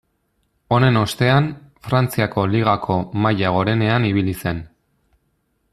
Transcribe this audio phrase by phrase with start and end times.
[0.75, 1.49] Honen ostean,
[1.89, 4.65] Frantziako ligako maila gorenean ibili zen.